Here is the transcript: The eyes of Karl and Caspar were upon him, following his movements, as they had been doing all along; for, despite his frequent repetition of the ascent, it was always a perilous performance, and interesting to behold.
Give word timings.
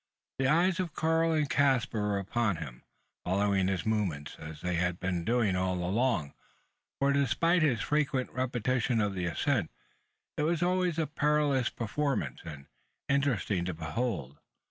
The 0.39 0.47
eyes 0.47 0.79
of 0.79 0.95
Karl 0.95 1.31
and 1.31 1.47
Caspar 1.47 2.01
were 2.01 2.17
upon 2.17 2.55
him, 2.55 2.81
following 3.23 3.67
his 3.67 3.85
movements, 3.85 4.35
as 4.39 4.61
they 4.61 4.73
had 4.73 4.99
been 4.99 5.23
doing 5.23 5.55
all 5.55 5.75
along; 5.75 6.33
for, 6.97 7.13
despite 7.13 7.61
his 7.61 7.81
frequent 7.83 8.31
repetition 8.31 8.99
of 8.99 9.13
the 9.13 9.25
ascent, 9.27 9.69
it 10.37 10.41
was 10.41 10.63
always 10.63 10.97
a 10.97 11.05
perilous 11.05 11.69
performance, 11.69 12.41
and 12.43 12.65
interesting 13.09 13.63
to 13.65 13.75
behold. 13.75 14.39